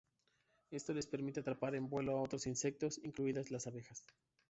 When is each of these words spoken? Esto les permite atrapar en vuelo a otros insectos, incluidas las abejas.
Esto 0.71 0.93
les 0.95 1.05
permite 1.05 1.41
atrapar 1.41 1.75
en 1.75 1.87
vuelo 1.87 2.17
a 2.17 2.21
otros 2.23 2.47
insectos, 2.47 2.99
incluidas 3.03 3.51
las 3.51 3.67
abejas. 3.67 4.03